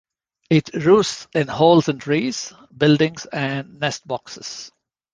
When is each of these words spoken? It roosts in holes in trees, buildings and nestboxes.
It 0.49 0.73
roosts 0.73 1.27
in 1.31 1.47
holes 1.47 1.87
in 1.87 1.99
trees, 1.99 2.51
buildings 2.75 3.27
and 3.31 3.79
nestboxes. 3.79 4.71